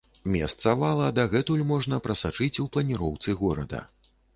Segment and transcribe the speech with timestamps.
[0.35, 3.89] Месца вала дагэтуль можна прасачыць у планіроўцы горада.